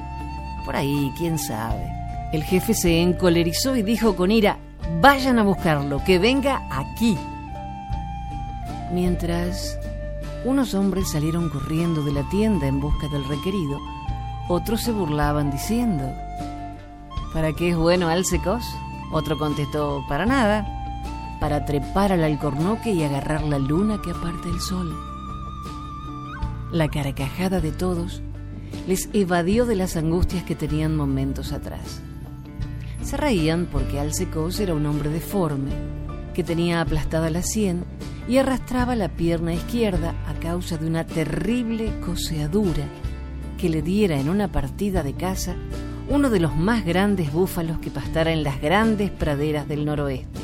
Por 0.64 0.76
ahí, 0.76 1.12
quién 1.18 1.38
sabe. 1.38 1.92
El 2.32 2.44
jefe 2.44 2.74
se 2.74 3.02
encolerizó 3.02 3.76
y 3.76 3.82
dijo 3.82 4.16
con 4.16 4.30
ira, 4.30 4.58
vayan 5.00 5.38
a 5.38 5.42
buscarlo, 5.42 6.02
que 6.04 6.18
venga 6.18 6.62
aquí. 6.70 7.18
Mientras 8.92 9.78
unos 10.44 10.74
hombres 10.74 11.10
salieron 11.10 11.50
corriendo 11.50 12.02
de 12.02 12.12
la 12.12 12.28
tienda 12.30 12.66
en 12.66 12.80
busca 12.80 13.08
del 13.08 13.26
requerido, 13.28 13.78
otros 14.48 14.82
se 14.82 14.92
burlaban 14.92 15.50
diciendo, 15.50 16.04
¿para 17.34 17.52
qué 17.52 17.70
es 17.70 17.76
bueno 17.76 18.08
Alcecos? 18.08 18.64
Otro 19.12 19.38
contestó, 19.38 20.04
para 20.08 20.24
nada, 20.24 20.66
para 21.40 21.64
trepar 21.64 22.12
al 22.12 22.24
alcornoque 22.24 22.92
y 22.92 23.02
agarrar 23.02 23.42
la 23.42 23.58
luna 23.58 24.00
que 24.02 24.12
aparta 24.12 24.48
el 24.48 24.60
sol. 24.60 25.09
La 26.72 26.88
carcajada 26.88 27.60
de 27.60 27.72
todos 27.72 28.22
les 28.86 29.08
evadió 29.12 29.66
de 29.66 29.74
las 29.74 29.96
angustias 29.96 30.44
que 30.44 30.54
tenían 30.54 30.96
momentos 30.96 31.52
atrás. 31.52 32.00
Se 33.02 33.16
reían 33.16 33.66
porque 33.66 33.98
Alcecos 33.98 34.60
era 34.60 34.74
un 34.74 34.86
hombre 34.86 35.10
deforme, 35.10 35.72
que 36.32 36.44
tenía 36.44 36.80
aplastada 36.80 37.28
la 37.28 37.42
sien 37.42 37.84
y 38.28 38.38
arrastraba 38.38 38.94
la 38.94 39.08
pierna 39.08 39.52
izquierda 39.52 40.14
a 40.28 40.34
causa 40.34 40.76
de 40.76 40.86
una 40.86 41.04
terrible 41.04 41.92
coseadura 42.06 42.84
que 43.58 43.68
le 43.68 43.82
diera 43.82 44.20
en 44.20 44.28
una 44.28 44.52
partida 44.52 45.02
de 45.02 45.14
caza 45.14 45.56
uno 46.08 46.30
de 46.30 46.38
los 46.38 46.56
más 46.56 46.84
grandes 46.84 47.32
búfalos 47.32 47.78
que 47.78 47.90
pastara 47.90 48.32
en 48.32 48.44
las 48.44 48.60
grandes 48.60 49.10
praderas 49.10 49.66
del 49.66 49.84
noroeste. 49.84 50.39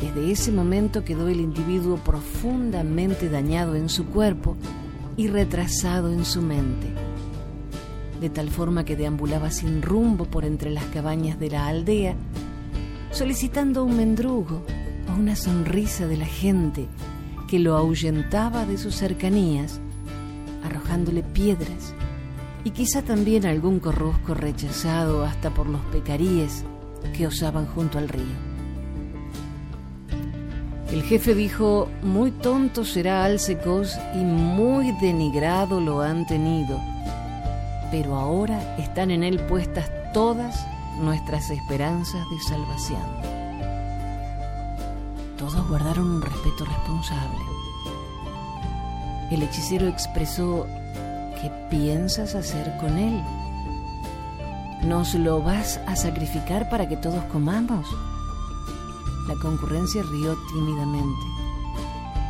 Desde 0.00 0.30
ese 0.30 0.50
momento 0.50 1.04
quedó 1.04 1.28
el 1.28 1.40
individuo 1.40 1.96
profundamente 1.96 3.28
dañado 3.28 3.74
en 3.74 3.88
su 3.88 4.06
cuerpo 4.06 4.56
y 5.16 5.28
retrasado 5.28 6.10
en 6.10 6.24
su 6.24 6.40
mente, 6.40 6.86
de 8.20 8.30
tal 8.30 8.48
forma 8.48 8.84
que 8.84 8.96
deambulaba 8.96 9.50
sin 9.50 9.82
rumbo 9.82 10.24
por 10.24 10.46
entre 10.46 10.70
las 10.70 10.84
cabañas 10.86 11.38
de 11.38 11.50
la 11.50 11.66
aldea, 11.66 12.14
solicitando 13.10 13.84
un 13.84 13.96
mendrugo 13.96 14.62
o 15.08 15.18
una 15.18 15.36
sonrisa 15.36 16.06
de 16.06 16.16
la 16.16 16.26
gente 16.26 16.86
que 17.46 17.58
lo 17.58 17.76
ahuyentaba 17.76 18.64
de 18.64 18.78
sus 18.78 18.94
cercanías 18.94 19.80
arrojándole 20.64 21.22
piedras 21.22 21.94
y 22.64 22.70
quizá 22.70 23.02
también 23.02 23.44
algún 23.44 23.80
corrosco 23.80 24.34
rechazado 24.34 25.24
hasta 25.24 25.50
por 25.50 25.68
los 25.68 25.80
pecaríes 25.86 26.64
que 27.16 27.26
osaban 27.26 27.66
junto 27.66 27.98
al 27.98 28.08
río. 28.08 28.49
El 30.92 31.04
jefe 31.04 31.36
dijo, 31.36 31.88
muy 32.02 32.32
tonto 32.32 32.84
será 32.84 33.24
Alcecos 33.24 33.96
y 34.12 34.18
muy 34.18 34.90
denigrado 35.00 35.80
lo 35.80 36.00
han 36.00 36.26
tenido, 36.26 36.80
pero 37.92 38.16
ahora 38.16 38.76
están 38.76 39.12
en 39.12 39.22
él 39.22 39.38
puestas 39.46 39.88
todas 40.12 40.66
nuestras 41.00 41.48
esperanzas 41.50 42.28
de 42.30 42.40
salvación. 42.40 43.06
Todos 45.38 45.68
guardaron 45.68 46.10
un 46.10 46.22
respeto 46.22 46.64
responsable. 46.64 47.38
El 49.30 49.44
hechicero 49.44 49.86
expresó, 49.86 50.66
¿qué 51.40 51.52
piensas 51.70 52.34
hacer 52.34 52.76
con 52.78 52.98
él? 52.98 53.22
¿Nos 54.82 55.14
lo 55.14 55.40
vas 55.40 55.78
a 55.86 55.94
sacrificar 55.94 56.68
para 56.68 56.88
que 56.88 56.96
todos 56.96 57.22
comamos? 57.26 57.86
La 59.28 59.34
concurrencia 59.36 60.02
rió 60.02 60.36
tímidamente. 60.52 61.26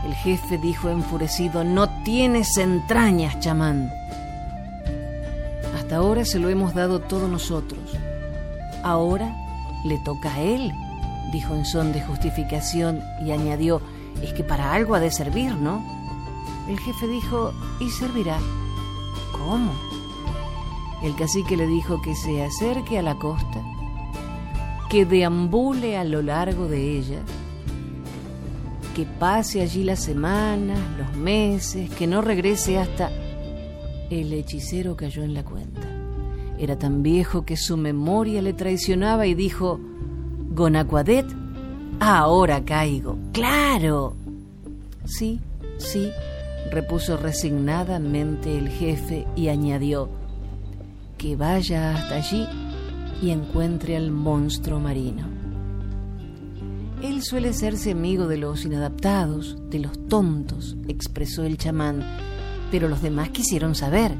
El 0.04 0.14
jefe 0.14 0.58
dijo 0.58 0.88
enfurecido, 0.88 1.62
no 1.64 1.88
tienes 2.04 2.56
entrañas, 2.56 3.38
chamán. 3.40 3.90
Hasta 5.76 5.96
ahora 5.96 6.24
se 6.24 6.38
lo 6.38 6.48
hemos 6.48 6.74
dado 6.74 7.00
todos 7.00 7.28
nosotros. 7.28 7.80
Ahora 8.82 9.34
le 9.84 9.98
toca 9.98 10.34
a 10.34 10.40
él, 10.40 10.72
dijo 11.32 11.54
en 11.54 11.64
son 11.64 11.92
de 11.92 12.00
justificación 12.02 13.02
y 13.24 13.32
añadió, 13.32 13.80
es 14.22 14.32
que 14.32 14.44
para 14.44 14.72
algo 14.72 14.94
ha 14.94 15.00
de 15.00 15.10
servir, 15.10 15.54
¿no? 15.54 15.84
El 16.68 16.78
jefe 16.78 17.06
dijo, 17.06 17.52
y 17.80 17.90
servirá. 17.90 18.38
¿Cómo? 19.32 19.72
El 21.02 21.16
cacique 21.16 21.56
le 21.56 21.66
dijo 21.66 22.00
que 22.02 22.14
se 22.14 22.42
acerque 22.44 22.98
a 22.98 23.02
la 23.02 23.16
costa, 23.16 23.59
que 24.90 25.06
deambule 25.06 25.96
a 25.96 26.02
lo 26.02 26.20
largo 26.20 26.66
de 26.66 26.98
ella, 26.98 27.20
que 28.96 29.06
pase 29.06 29.62
allí 29.62 29.84
las 29.84 30.02
semanas, 30.02 30.80
los 30.98 31.16
meses, 31.16 31.88
que 31.90 32.08
no 32.08 32.20
regrese 32.20 32.78
hasta... 32.78 33.10
El 34.10 34.32
hechicero 34.32 34.96
cayó 34.96 35.22
en 35.22 35.34
la 35.34 35.44
cuenta. 35.44 35.86
Era 36.58 36.76
tan 36.76 37.04
viejo 37.04 37.44
que 37.46 37.56
su 37.56 37.76
memoria 37.76 38.42
le 38.42 38.52
traicionaba 38.52 39.28
y 39.28 39.34
dijo, 39.34 39.78
Gonacuadet, 40.50 41.26
ahora 42.00 42.64
caigo. 42.64 43.16
Claro. 43.32 44.16
Sí, 45.04 45.38
sí, 45.78 46.10
repuso 46.72 47.16
resignadamente 47.16 48.58
el 48.58 48.68
jefe 48.68 49.24
y 49.36 49.48
añadió, 49.48 50.08
que 51.16 51.36
vaya 51.36 51.94
hasta 51.94 52.16
allí 52.16 52.44
y 53.22 53.30
encuentre 53.30 53.96
al 53.96 54.10
monstruo 54.10 54.80
marino. 54.80 55.26
Él 57.02 57.22
suele 57.22 57.52
serse 57.54 57.92
amigo 57.92 58.28
de 58.28 58.36
los 58.36 58.64
inadaptados, 58.64 59.56
de 59.70 59.78
los 59.78 60.06
tontos, 60.08 60.76
expresó 60.86 61.44
el 61.44 61.56
chamán, 61.56 62.04
pero 62.70 62.88
los 62.88 63.00
demás 63.00 63.30
quisieron 63.30 63.74
saber. 63.74 64.12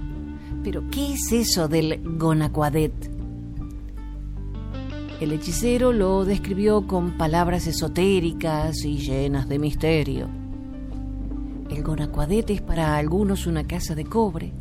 ¿Pero 0.64 0.84
qué 0.90 1.14
es 1.14 1.32
eso 1.32 1.68
del 1.68 2.00
Gonacuadet? 2.18 3.10
El 5.20 5.32
hechicero 5.32 5.92
lo 5.92 6.24
describió 6.24 6.86
con 6.86 7.18
palabras 7.18 7.66
esotéricas 7.66 8.84
y 8.84 8.96
llenas 8.96 9.48
de 9.48 9.58
misterio. 9.58 10.28
El 11.70 11.82
Gonacuadet 11.82 12.48
es 12.48 12.62
para 12.62 12.96
algunos 12.96 13.46
una 13.46 13.64
casa 13.66 13.94
de 13.94 14.04
cobre, 14.04 14.52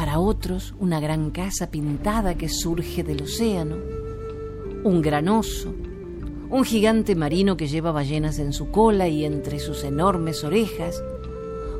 para 0.00 0.18
otros 0.18 0.74
una 0.80 0.98
gran 0.98 1.30
casa 1.30 1.70
pintada 1.70 2.34
que 2.34 2.48
surge 2.48 3.02
del 3.02 3.20
océano, 3.20 3.76
un 4.82 5.02
granoso, 5.02 5.74
un 6.48 6.64
gigante 6.64 7.14
marino 7.14 7.58
que 7.58 7.66
lleva 7.66 7.92
ballenas 7.92 8.38
en 8.38 8.54
su 8.54 8.70
cola 8.70 9.08
y 9.08 9.26
entre 9.26 9.58
sus 9.58 9.84
enormes 9.84 10.42
orejas, 10.42 11.04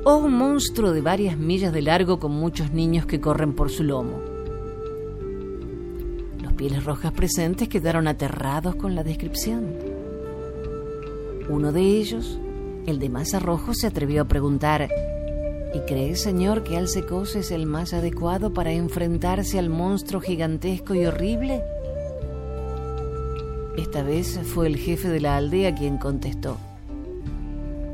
o 0.05 0.17
un 0.17 0.35
monstruo 0.35 0.93
de 0.93 1.01
varias 1.01 1.39
millas 1.39 1.73
de 1.73 1.81
largo 1.81 2.21
con 2.21 2.33
muchos 2.33 2.73
niños 2.73 3.07
que 3.07 3.23
corren 3.23 3.55
por 3.55 3.71
su 3.71 3.85
lomo. 3.85 4.21
Los 6.43 6.53
pieles 6.53 6.85
rojas 6.85 7.13
presentes 7.13 7.71
quedaron 7.71 8.07
aterrados 8.07 8.75
con 8.75 8.95
la 8.95 9.03
descripción. 9.03 9.65
Uno 11.49 11.73
de 11.73 11.81
ellos, 11.81 12.39
el 12.85 12.99
de 12.99 13.09
masa 13.09 13.39
rojo, 13.39 13.73
se 13.73 13.87
atrevió 13.87 14.21
a 14.21 14.29
preguntar, 14.29 14.91
¿y 15.75 15.81
cree, 15.81 16.17
señor, 16.17 16.63
que 16.65 16.77
Alcecos 16.77 17.37
es 17.37 17.51
el 17.51 17.67
más 17.67 17.93
adecuado 17.93 18.53
para 18.53 18.73
enfrentarse 18.73 19.59
al 19.59 19.69
monstruo 19.69 20.21
gigantesco 20.21 20.95
y 20.95 21.07
horrible? 21.07 21.63
Esta 23.77 24.03
vez 24.03 24.41
fue 24.45 24.67
el 24.67 24.77
jefe 24.77 25.09
de 25.09 25.21
la 25.21 25.37
aldea 25.37 25.75
quien 25.75 25.97
contestó, 25.97 26.57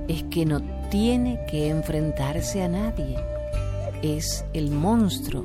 es 0.09 0.23
que 0.25 0.47
no 0.47 0.61
tiene 0.91 1.41
que 1.51 1.69
enfrentarse 1.69 2.63
a 2.63 2.69
nadie. 2.69 3.17
Es 4.03 4.45
el 4.53 4.71
monstruo, 4.71 5.45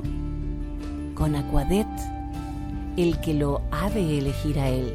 con 1.14 1.34
Aquadet, 1.34 1.86
el 2.96 3.18
que 3.20 3.34
lo 3.34 3.62
ha 3.70 3.90
de 3.90 4.18
elegir 4.18 4.58
a 4.58 4.68
él. 4.68 4.94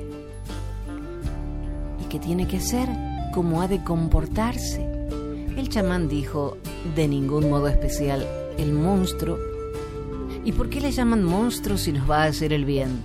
¿Y 2.01 2.09
qué 2.09 2.19
tiene 2.19 2.47
que 2.47 2.57
hacer? 2.57 2.87
¿Cómo 3.33 3.61
ha 3.61 3.67
de 3.67 3.83
comportarse? 3.83 4.86
El 5.57 5.69
chamán 5.69 6.07
dijo, 6.07 6.55
de 6.95 7.07
ningún 7.07 7.49
modo 7.49 7.67
especial, 7.67 8.27
el 8.59 8.73
monstruo. 8.73 9.39
¿Y 10.45 10.51
por 10.51 10.69
qué 10.69 10.79
le 10.79 10.91
llaman 10.91 11.23
monstruo 11.23 11.79
si 11.79 11.91
nos 11.91 12.07
va 12.07 12.23
a 12.23 12.27
hacer 12.27 12.53
el 12.53 12.63
bien? 12.63 13.01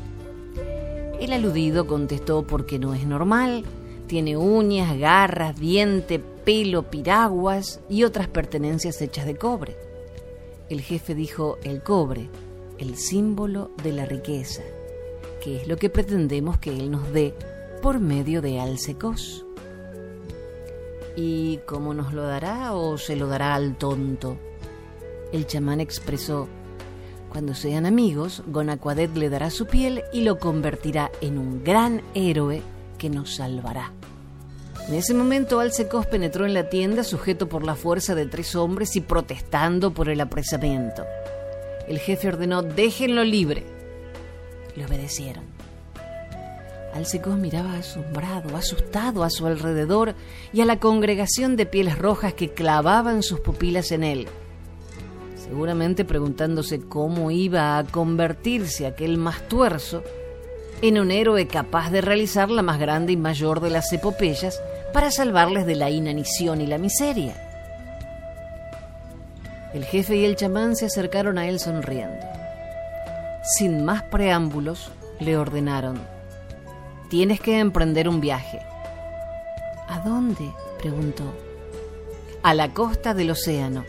El 1.19 1.33
aludido 1.33 1.87
contestó 1.87 2.47
porque 2.47 2.79
no 2.79 2.93
es 2.93 3.07
normal, 3.07 3.65
tiene 4.07 4.37
uñas, 4.37 4.99
garras, 4.99 5.59
diente, 5.59 6.19
pelo, 6.19 6.91
piraguas 6.91 7.81
y 7.88 8.05
otras 8.05 8.29
pertenencias 8.29 9.01
hechas 9.01 9.25
de 9.25 9.37
cobre. 9.37 9.75
El 10.69 10.83
jefe 10.83 11.15
dijo 11.15 11.57
el 11.65 11.83
cobre, 11.83 12.29
el 12.77 12.97
símbolo 12.97 13.71
de 13.83 13.93
la 13.93 14.05
riqueza, 14.05 14.62
que 15.43 15.62
es 15.62 15.69
lo 15.69 15.79
que 15.79 15.88
pretendemos 15.88 16.59
que 16.59 16.69
él 16.69 16.91
nos 16.91 17.15
dé 17.15 17.33
por 17.81 17.99
medio 17.99 18.43
de 18.43 18.61
Alcecos. 18.61 19.47
¿Y 21.16 21.59
cómo 21.66 21.94
nos 21.94 22.12
lo 22.12 22.22
dará 22.22 22.72
o 22.75 22.96
se 22.98 23.16
lo 23.16 23.27
dará 23.27 23.55
al 23.55 23.77
tonto? 23.77 24.38
El 25.33 25.46
chamán 25.46 25.81
expresó, 25.81 26.48
cuando 27.33 27.55
sean 27.55 27.87
amigos, 27.87 28.42
Gonacuadet 28.46 29.16
le 29.16 29.31
dará 29.31 29.48
su 29.48 29.66
piel 29.66 30.03
y 30.12 30.20
lo 30.20 30.38
convertirá 30.38 31.11
en 31.22 31.38
un 31.38 31.64
gran 31.64 32.03
héroe 32.14 32.62
que 32.98 33.09
nos 33.09 33.37
salvará. 33.37 33.92
En 34.88 34.94
ese 34.94 35.14
momento 35.14 35.59
Alcecos 35.59 36.05
penetró 36.05 36.44
en 36.44 36.53
la 36.53 36.68
tienda 36.68 37.05
sujeto 37.05 37.48
por 37.48 37.64
la 37.64 37.75
fuerza 37.75 38.14
de 38.14 38.27
tres 38.27 38.55
hombres 38.55 38.96
y 38.96 39.01
protestando 39.01 39.94
por 39.94 40.11
el 40.11 40.20
apresamiento. 40.20 41.05
El 41.88 41.98
jefe 41.98 42.29
ordenó, 42.29 42.62
déjenlo 42.62 43.25
libre. 43.25 43.64
Le 44.77 44.85
obedecieron. 44.85 45.52
Alcecos 46.95 47.39
miraba 47.39 47.75
asombrado, 47.75 48.57
asustado 48.57 49.25
a 49.25 49.31
su 49.31 49.47
alrededor 49.47 50.15
y 50.53 50.61
a 50.61 50.67
la 50.67 50.79
congregación 50.79 51.57
de 51.57 51.67
pieles 51.67 51.99
rojas 51.99 52.35
que 52.35 52.51
clavaban 52.51 53.23
sus 53.23 53.41
pupilas 53.41 53.93
en 53.93 54.05
él, 54.05 54.29
seguramente 55.43 56.05
preguntándose 56.05 56.81
cómo 56.81 57.31
iba 57.31 57.79
a 57.79 57.85
convertirse 57.85 58.87
aquel 58.87 59.17
más 59.17 59.49
tuerzo 59.49 60.05
en 60.83 60.99
un 60.99 61.11
héroe 61.11 61.47
capaz 61.47 61.91
de 61.91 62.03
realizar 62.03 62.51
la 62.51 62.63
más 62.63 62.79
grande 62.79 63.13
y 63.13 63.17
mayor 63.17 63.61
de 63.61 63.71
las 63.71 63.91
epopeyas 63.93 64.61
para 64.93 65.11
salvarles 65.11 65.65
de 65.65 65.77
la 65.77 65.91
inanición 65.91 66.61
y 66.61 66.67
la 66.67 66.77
miseria. 66.77 67.35
El 69.73 69.85
jefe 69.87 70.17
y 70.17 70.25
el 70.27 70.37
chamán 70.37 70.77
se 70.77 70.85
acercaron 70.85 71.39
a 71.39 71.49
él 71.49 71.59
sonriendo. 71.59 72.27
Sin 73.43 73.85
más 73.85 74.03
preámbulos, 74.03 74.91
le 75.19 75.37
ordenaron, 75.39 75.99
tienes 77.12 77.40
que 77.40 77.59
emprender 77.59 78.09
un 78.09 78.22
viaje. 78.22 78.61
¿A 79.87 79.98
dónde? 79.98 80.51
preguntó. 80.79 81.25
A 82.42 82.55
la 82.55 82.72
costa 82.72 83.12
del 83.12 83.33
océano. 83.33 83.85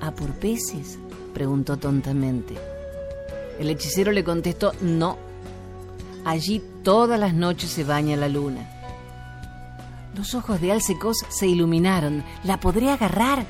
¿A 0.00 0.12
por 0.12 0.32
peces? 0.32 0.98
preguntó 1.34 1.76
tontamente. 1.76 2.54
El 3.60 3.68
hechicero 3.68 4.12
le 4.12 4.24
contestó, 4.24 4.72
no. 4.80 5.18
Allí 6.24 6.62
todas 6.82 7.20
las 7.20 7.34
noches 7.34 7.68
se 7.68 7.84
baña 7.84 8.16
la 8.16 8.30
luna. 8.30 8.66
Los 10.14 10.34
ojos 10.34 10.58
de 10.62 10.72
Alcecos 10.72 11.18
se 11.28 11.46
iluminaron. 11.46 12.24
¿La 12.44 12.58
podré 12.60 12.88
agarrar? 12.88 13.44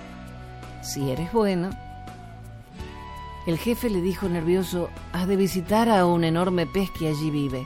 Si 0.83 1.09
eres 1.09 1.33
bueno. 1.33 1.71
El 3.47 3.59
jefe 3.59 3.91
le 3.91 4.01
dijo 4.01 4.29
nervioso, 4.29 4.91
has 5.13 5.29
de 5.29 5.37
visitar 5.37 5.89
a 5.89 6.05
un 6.05 6.25
enorme 6.25 6.67
pez 6.67 6.91
que 6.91 7.07
allí 7.07 7.31
vive. 7.31 7.65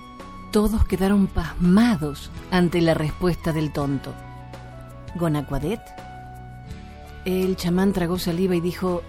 Todos 0.50 0.84
quedaron 0.84 1.26
pasmados 1.26 2.30
ante 2.50 2.80
la 2.80 2.94
respuesta 2.94 3.52
del 3.52 3.72
tonto. 3.72 4.12
¿Gonacuadet? 5.16 5.80
El 7.24 7.56
chamán 7.56 7.92
tragó 7.92 8.18
saliva 8.18 8.56
y 8.56 8.60
dijo, 8.60 9.02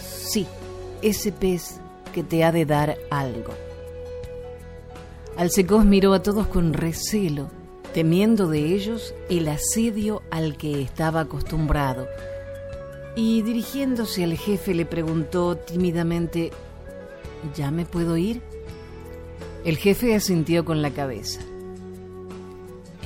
sí, 0.00 0.46
ese 1.02 1.32
pez 1.32 1.80
que 2.12 2.22
te 2.22 2.44
ha 2.44 2.52
de 2.52 2.64
dar 2.64 2.96
algo. 3.10 3.52
Alcecos 5.36 5.84
miró 5.84 6.14
a 6.14 6.22
todos 6.22 6.46
con 6.46 6.72
recelo 6.72 7.50
temiendo 7.92 8.46
de 8.48 8.74
ellos 8.74 9.14
el 9.28 9.48
asedio 9.48 10.22
al 10.30 10.56
que 10.56 10.82
estaba 10.82 11.20
acostumbrado. 11.20 12.06
Y 13.16 13.42
dirigiéndose 13.42 14.24
al 14.24 14.36
jefe 14.36 14.74
le 14.74 14.86
preguntó 14.86 15.56
tímidamente, 15.56 16.50
¿Ya 17.56 17.70
me 17.70 17.86
puedo 17.86 18.16
ir? 18.16 18.42
El 19.64 19.76
jefe 19.76 20.14
asintió 20.14 20.64
con 20.64 20.82
la 20.82 20.90
cabeza. 20.90 21.40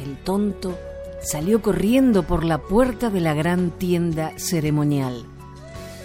El 0.04 0.16
tonto 0.18 0.78
salió 1.22 1.62
corriendo 1.62 2.24
por 2.24 2.44
la 2.44 2.58
puerta 2.58 3.10
de 3.10 3.20
la 3.20 3.34
gran 3.34 3.70
tienda 3.70 4.32
ceremonial. 4.36 5.24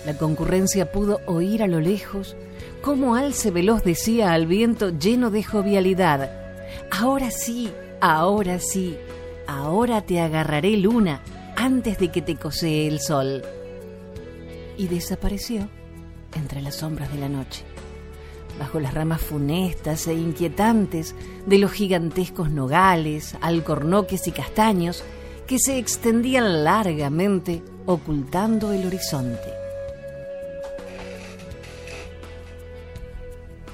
La 0.06 0.18
concurrencia 0.18 0.92
pudo 0.92 1.20
oír 1.26 1.62
a 1.62 1.68
lo 1.68 1.80
lejos 1.80 2.36
cómo 2.82 3.16
Alce 3.16 3.52
Veloz 3.52 3.84
decía 3.84 4.34
al 4.34 4.48
viento 4.48 4.90
lleno 4.90 5.30
de 5.30 5.44
jovialidad, 5.44 6.32
Ahora 6.92 7.30
sí, 7.30 7.70
Ahora 8.02 8.60
sí, 8.60 8.98
ahora 9.46 10.02
te 10.02 10.22
agarraré 10.22 10.78
luna 10.78 11.22
antes 11.58 11.98
de 11.98 12.10
que 12.10 12.22
te 12.22 12.38
cosee 12.38 12.88
el 12.88 13.02
sol. 13.02 13.44
Y 14.78 14.88
desapareció 14.88 15.68
entre 16.34 16.62
las 16.62 16.76
sombras 16.76 17.12
de 17.12 17.20
la 17.20 17.28
noche, 17.28 17.66
bajo 18.60 18.80
las 18.80 18.94
ramas 18.94 19.22
funestas 19.22 20.06
e 20.08 20.14
inquietantes 20.14 21.16
de 21.46 21.58
los 21.58 21.72
gigantescos 21.72 22.52
nogales, 22.52 23.36
alcornoques 23.42 24.28
y 24.28 24.32
castaños 24.32 25.04
que 25.48 25.58
se 25.58 25.78
extendían 25.80 26.64
largamente 26.64 27.64
ocultando 27.86 28.72
el 28.72 28.86
horizonte. 28.86 29.54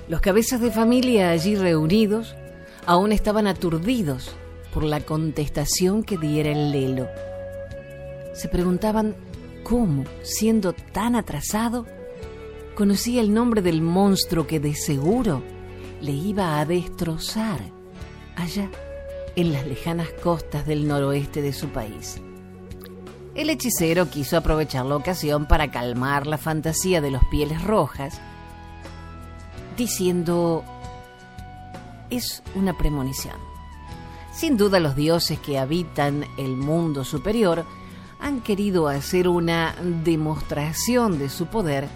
Los 0.07 0.21
cabezas 0.21 0.61
de 0.61 0.71
familia 0.71 1.31
allí 1.31 1.55
reunidos 1.55 2.35
aún 2.85 3.11
estaban 3.11 3.47
aturdidos 3.47 4.35
por 4.71 4.83
la 4.83 5.01
contestación 5.01 6.03
que 6.03 6.17
diera 6.17 6.51
el 6.51 6.71
lelo. 6.71 7.07
Se 8.33 8.47
preguntaban 8.47 9.15
cómo, 9.63 10.03
siendo 10.21 10.73
tan 10.73 11.15
atrasado, 11.15 11.87
conocía 12.75 13.21
el 13.21 13.33
nombre 13.33 13.61
del 13.61 13.81
monstruo 13.81 14.45
que 14.45 14.59
de 14.59 14.75
seguro 14.75 15.41
le 16.01 16.11
iba 16.11 16.59
a 16.59 16.65
destrozar 16.65 17.59
allá 18.35 18.69
en 19.35 19.53
las 19.53 19.65
lejanas 19.65 20.09
costas 20.21 20.67
del 20.67 20.87
noroeste 20.87 21.41
de 21.41 21.53
su 21.53 21.69
país. 21.69 22.21
El 23.33 23.49
hechicero 23.49 24.09
quiso 24.09 24.37
aprovechar 24.37 24.85
la 24.85 24.95
ocasión 24.95 25.45
para 25.45 25.71
calmar 25.71 26.27
la 26.27 26.37
fantasía 26.37 27.01
de 27.01 27.11
los 27.11 27.23
pieles 27.31 27.61
rojas, 27.63 28.21
diciendo, 29.75 30.63
es 32.09 32.43
una 32.55 32.77
premonición. 32.77 33.35
Sin 34.33 34.57
duda 34.57 34.79
los 34.79 34.95
dioses 34.95 35.39
que 35.39 35.57
habitan 35.57 36.25
el 36.37 36.55
mundo 36.55 37.03
superior 37.03 37.65
han 38.19 38.41
querido 38.41 38.87
hacer 38.87 39.27
una 39.27 39.75
demostración 40.03 41.19
de 41.19 41.29
su 41.29 41.47
poder 41.47 41.89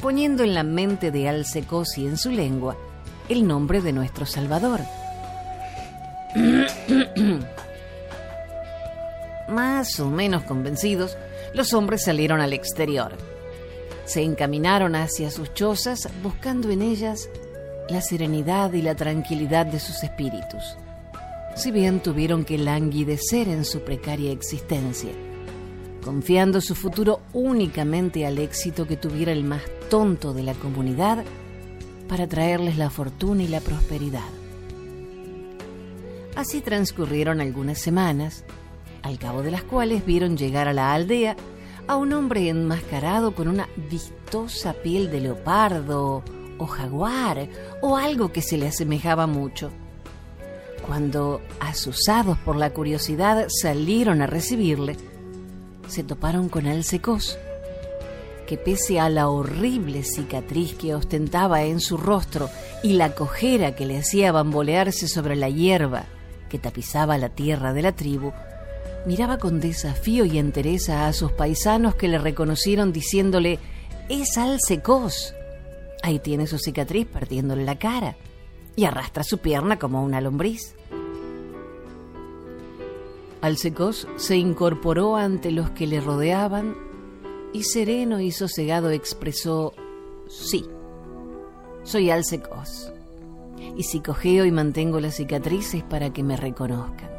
poniendo 0.00 0.42
en 0.44 0.54
la 0.54 0.62
mente 0.62 1.10
de 1.10 1.28
Alcecos 1.28 1.98
y 1.98 2.06
en 2.06 2.16
su 2.16 2.30
lengua 2.30 2.76
el 3.28 3.46
nombre 3.46 3.80
de 3.80 3.92
nuestro 3.92 4.26
Salvador. 4.26 4.80
Más 9.48 10.00
o 10.00 10.10
menos 10.10 10.42
convencidos, 10.44 11.16
los 11.54 11.72
hombres 11.74 12.02
salieron 12.04 12.40
al 12.40 12.52
exterior. 12.52 13.16
Se 14.04 14.22
encaminaron 14.22 14.96
hacia 14.96 15.30
sus 15.30 15.54
chozas 15.54 16.08
buscando 16.22 16.70
en 16.70 16.82
ellas 16.82 17.28
la 17.88 18.00
serenidad 18.00 18.72
y 18.72 18.82
la 18.82 18.94
tranquilidad 18.94 19.66
de 19.66 19.78
sus 19.78 20.02
espíritus, 20.02 20.76
si 21.54 21.70
bien 21.70 22.00
tuvieron 22.00 22.44
que 22.44 22.58
languidecer 22.58 23.48
en 23.48 23.64
su 23.64 23.80
precaria 23.80 24.32
existencia, 24.32 25.10
confiando 26.02 26.60
su 26.60 26.74
futuro 26.74 27.20
únicamente 27.32 28.26
al 28.26 28.38
éxito 28.38 28.86
que 28.86 28.96
tuviera 28.96 29.32
el 29.32 29.44
más 29.44 29.62
tonto 29.94 30.34
de 30.34 30.42
la 30.42 30.54
comunidad 30.54 31.22
para 32.08 32.26
traerles 32.26 32.76
la 32.76 32.90
fortuna 32.90 33.44
y 33.44 33.46
la 33.46 33.60
prosperidad. 33.60 34.28
Así 36.34 36.60
transcurrieron 36.62 37.40
algunas 37.40 37.78
semanas, 37.78 38.44
al 39.02 39.20
cabo 39.20 39.44
de 39.44 39.52
las 39.52 39.62
cuales 39.62 40.04
vieron 40.04 40.36
llegar 40.36 40.66
a 40.66 40.72
la 40.72 40.94
aldea 40.94 41.36
a 41.86 41.94
un 41.94 42.12
hombre 42.12 42.48
enmascarado 42.48 43.36
con 43.36 43.46
una 43.46 43.68
vistosa 43.88 44.72
piel 44.72 45.12
de 45.12 45.20
leopardo 45.20 46.24
o 46.58 46.66
jaguar 46.66 47.48
o 47.80 47.96
algo 47.96 48.32
que 48.32 48.42
se 48.42 48.58
le 48.58 48.66
asemejaba 48.66 49.28
mucho. 49.28 49.70
Cuando, 50.84 51.40
asusados 51.60 52.36
por 52.38 52.56
la 52.56 52.70
curiosidad, 52.70 53.46
salieron 53.48 54.22
a 54.22 54.26
recibirle, 54.26 54.96
se 55.86 56.02
toparon 56.02 56.48
con 56.48 56.66
Alcecos, 56.66 57.38
que 58.46 58.56
pese 58.56 59.00
a 59.00 59.08
la 59.08 59.28
horrible 59.28 60.02
cicatriz 60.02 60.74
que 60.74 60.94
ostentaba 60.94 61.62
en 61.62 61.80
su 61.80 61.96
rostro 61.96 62.50
y 62.82 62.94
la 62.94 63.14
cojera 63.14 63.74
que 63.74 63.86
le 63.86 63.98
hacía 63.98 64.32
bambolearse 64.32 65.08
sobre 65.08 65.36
la 65.36 65.48
hierba 65.48 66.06
que 66.48 66.58
tapizaba 66.58 67.18
la 67.18 67.30
tierra 67.30 67.72
de 67.72 67.82
la 67.82 67.92
tribu, 67.92 68.32
miraba 69.06 69.38
con 69.38 69.60
desafío 69.60 70.24
y 70.24 70.38
entereza 70.38 71.06
a 71.06 71.12
sus 71.12 71.32
paisanos 71.32 71.94
que 71.94 72.08
le 72.08 72.18
reconocieron 72.18 72.92
diciéndole, 72.92 73.58
es 74.08 74.38
Alcecos. 74.38 75.34
Ahí 76.02 76.18
tiene 76.18 76.46
su 76.46 76.58
cicatriz 76.58 77.06
partiéndole 77.06 77.64
la 77.64 77.78
cara 77.78 78.16
y 78.76 78.84
arrastra 78.84 79.24
su 79.24 79.38
pierna 79.38 79.78
como 79.78 80.04
una 80.04 80.20
lombriz. 80.20 80.74
Alcecos 83.40 84.08
se 84.16 84.36
incorporó 84.36 85.16
ante 85.16 85.50
los 85.50 85.70
que 85.70 85.86
le 85.86 86.00
rodeaban 86.00 86.76
y 87.54 87.62
sereno 87.62 88.20
y 88.20 88.32
sosegado 88.32 88.90
expresó, 88.90 89.72
sí, 90.28 90.66
soy 91.84 92.10
Alcecos, 92.10 92.92
y 93.76 93.84
si 93.84 94.00
cojeo 94.00 94.44
y 94.44 94.50
mantengo 94.50 94.98
las 94.98 95.14
cicatrices 95.14 95.84
para 95.84 96.12
que 96.12 96.24
me 96.24 96.36
reconozcan. 96.36 97.10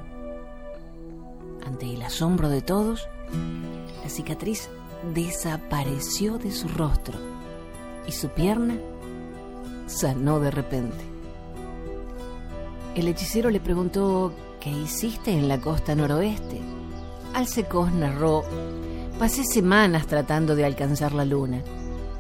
Ante 1.65 1.91
el 1.91 2.01
asombro 2.01 2.49
de 2.49 2.61
todos, 2.61 3.07
la 4.03 4.09
cicatriz 4.09 4.69
desapareció 5.13 6.37
de 6.37 6.51
su 6.51 6.67
rostro 6.67 7.17
y 8.05 8.11
su 8.11 8.27
pierna 8.29 8.77
sanó 9.87 10.41
de 10.41 10.51
repente. 10.51 11.03
El 12.95 13.07
hechicero 13.07 13.49
le 13.49 13.61
preguntó, 13.61 14.33
¿qué 14.59 14.69
hiciste 14.69 15.31
en 15.31 15.47
la 15.47 15.61
costa 15.61 15.95
noroeste? 15.95 16.59
Alcecos 17.33 17.91
narró, 17.93 18.43
pasé 19.19 19.43
semanas 19.43 20.08
tratando 20.08 20.56
de 20.56 20.65
alcanzar 20.65 21.13
la 21.13 21.25
luna. 21.25 21.62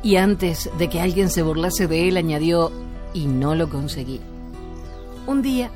Y 0.03 0.17
antes 0.17 0.69
de 0.77 0.89
que 0.89 1.01
alguien 1.01 1.29
se 1.29 1.41
burlase 1.41 1.87
de 1.87 2.07
él, 2.07 2.17
añadió, 2.17 2.71
y 3.13 3.25
no 3.27 3.55
lo 3.55 3.69
conseguí. 3.69 4.21
Un 5.25 5.41
día 5.41 5.71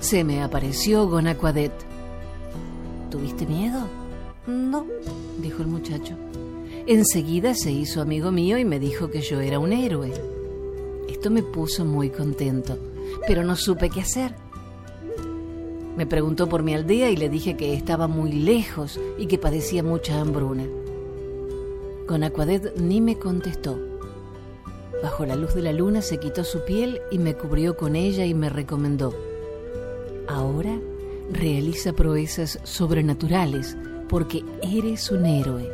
se 0.00 0.24
me 0.24 0.42
apareció 0.42 1.08
Gonaquadet. 1.08 1.72
¿Tuviste 3.10 3.46
miedo? 3.46 3.86
No, 4.46 4.86
dijo 5.40 5.62
el 5.62 5.68
muchacho. 5.68 6.14
Enseguida 6.86 7.54
se 7.54 7.72
hizo 7.72 8.02
amigo 8.02 8.30
mío 8.30 8.58
y 8.58 8.64
me 8.64 8.78
dijo 8.78 9.10
que 9.10 9.22
yo 9.22 9.40
era 9.40 9.58
un 9.58 9.72
héroe. 9.72 10.12
Esto 11.08 11.30
me 11.30 11.42
puso 11.42 11.86
muy 11.86 12.10
contento, 12.10 12.76
pero 13.26 13.44
no 13.44 13.56
supe 13.56 13.88
qué 13.88 14.02
hacer. 14.02 14.34
Me 15.96 16.06
preguntó 16.06 16.48
por 16.48 16.62
mi 16.62 16.74
aldea 16.74 17.10
y 17.10 17.16
le 17.16 17.28
dije 17.28 17.56
que 17.56 17.74
estaba 17.74 18.08
muy 18.08 18.32
lejos 18.32 19.00
y 19.16 19.26
que 19.26 19.38
padecía 19.38 19.82
mucha 19.82 20.20
hambruna. 20.20 20.66
Con 22.06 22.24
Aquadet 22.24 22.76
ni 22.76 23.00
me 23.00 23.16
contestó. 23.16 23.78
Bajo 25.02 25.24
la 25.24 25.36
luz 25.36 25.54
de 25.54 25.62
la 25.62 25.72
luna 25.72 26.02
se 26.02 26.18
quitó 26.18 26.44
su 26.44 26.64
piel 26.64 27.00
y 27.10 27.18
me 27.18 27.34
cubrió 27.34 27.76
con 27.76 27.94
ella 27.94 28.24
y 28.24 28.34
me 28.34 28.48
recomendó. 28.48 29.14
Ahora 30.26 30.80
realiza 31.30 31.92
proezas 31.92 32.58
sobrenaturales 32.64 33.76
porque 34.08 34.42
eres 34.62 35.10
un 35.10 35.26
héroe. 35.26 35.70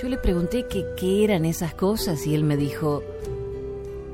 Yo 0.00 0.08
le 0.08 0.18
pregunté 0.18 0.66
qué 0.68 1.24
eran 1.24 1.44
esas 1.44 1.74
cosas 1.74 2.26
y 2.26 2.34
él 2.34 2.44
me 2.44 2.56
dijo, 2.56 3.02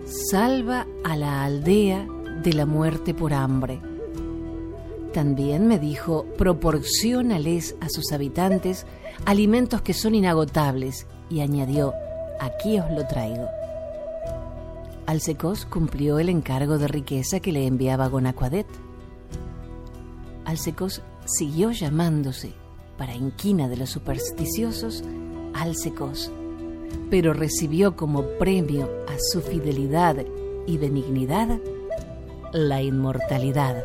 salva 0.06 0.86
a 1.02 1.16
la 1.16 1.44
aldea 1.44 2.06
de 2.42 2.52
la 2.52 2.66
muerte 2.66 3.12
por 3.14 3.34
hambre. 3.34 3.80
También 5.14 5.68
me 5.68 5.78
dijo, 5.78 6.24
proporcionales 6.36 7.76
a 7.80 7.88
sus 7.88 8.10
habitantes 8.10 8.84
alimentos 9.26 9.80
que 9.80 9.94
son 9.94 10.16
inagotables 10.16 11.06
y 11.30 11.38
añadió, 11.38 11.94
aquí 12.40 12.80
os 12.80 12.90
lo 12.90 13.06
traigo. 13.06 13.46
Alcecos 15.06 15.66
cumplió 15.66 16.18
el 16.18 16.28
encargo 16.28 16.78
de 16.78 16.88
riqueza 16.88 17.38
que 17.38 17.52
le 17.52 17.64
enviaba 17.68 18.08
Gonacuadet. 18.08 18.66
Alcecos 20.44 21.00
siguió 21.26 21.70
llamándose, 21.70 22.52
para 22.98 23.14
inquina 23.14 23.68
de 23.68 23.76
los 23.76 23.90
supersticiosos, 23.90 25.04
Alcecos, 25.54 26.32
pero 27.08 27.34
recibió 27.34 27.94
como 27.94 28.24
premio 28.40 28.90
a 29.06 29.16
su 29.30 29.40
fidelidad 29.42 30.16
y 30.66 30.76
benignidad 30.76 31.60
la 32.52 32.82
inmortalidad. 32.82 33.84